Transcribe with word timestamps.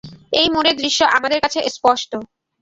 এই 0.33 0.47
মোড়ের 0.53 0.75
দৃশ্য 0.81 0.99
আমাদের 1.17 1.39
কাছে 1.41 1.59
অস্পষ্ট। 1.61 2.11